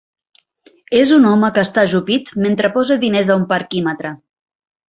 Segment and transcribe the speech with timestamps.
[0.99, 4.17] És un home que està ajupit mentre posa diners a un parquímetre.